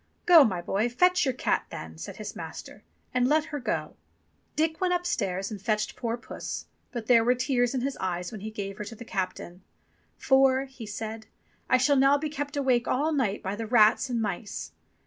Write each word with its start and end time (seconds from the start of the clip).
"Go, 0.25 0.43
my 0.43 0.63
boy, 0.63 0.89
fetch 0.89 1.25
your 1.25 1.33
cat 1.35 1.67
then," 1.69 1.95
said 1.99 2.17
his 2.17 2.35
master, 2.35 2.81
"and 3.13 3.27
let 3.27 3.45
her 3.53 3.59
go." 3.59 3.95
Dick 4.55 4.81
went 4.81 4.95
upstairs 4.95 5.51
and 5.51 5.61
fetched 5.61 5.95
poor 5.95 6.17
puss, 6.17 6.65
but 6.91 7.05
there 7.05 7.23
were 7.23 7.35
tears 7.35 7.75
in 7.75 7.81
his 7.81 7.97
eyes 7.97 8.31
when 8.31 8.41
he 8.41 8.49
gave 8.49 8.79
her 8.79 8.83
to 8.85 8.95
the 8.95 9.05
captain. 9.05 9.61
"For," 10.17 10.65
he 10.65 10.87
said, 10.87 11.27
"I 11.69 11.77
shall 11.77 11.97
now 11.97 12.17
be 12.17 12.29
kept 12.29 12.57
awake 12.57 12.87
all 12.87 13.11
night 13.11 13.43
by 13.43 13.55
the 13.55 13.67
rats 13.67 14.09
and 14.09 14.19
mice." 14.19 14.71